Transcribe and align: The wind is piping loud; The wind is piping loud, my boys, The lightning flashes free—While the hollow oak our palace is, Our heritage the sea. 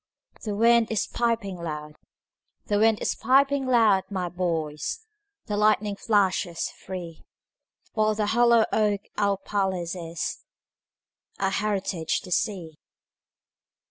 The 0.41 0.55
wind 0.55 0.89
is 0.89 1.05
piping 1.05 1.57
loud; 1.57 1.95
The 2.65 2.79
wind 2.79 2.99
is 3.03 3.13
piping 3.13 3.67
loud, 3.67 4.03
my 4.09 4.29
boys, 4.29 5.05
The 5.45 5.55
lightning 5.55 5.95
flashes 5.95 6.71
free—While 6.71 8.15
the 8.15 8.25
hollow 8.25 8.65
oak 8.73 9.01
our 9.19 9.37
palace 9.37 9.93
is, 9.95 10.39
Our 11.39 11.51
heritage 11.51 12.21
the 12.21 12.31
sea. 12.31 12.79